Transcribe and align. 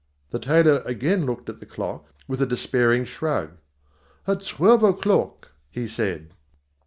The 0.31 0.39
tailor 0.39 0.79
again 0.87 1.27
looked 1.27 1.47
at 1.47 1.59
the 1.59 1.65
clock 1.67 2.07
with 2.27 2.41
a 2.41 2.47
despairing 2.47 3.05
shrug. 3.05 3.57
"At 4.25 4.43
twelve 4.43 4.81
o'clock," 4.81 5.51
he 5.69 5.87
said. 5.87 6.33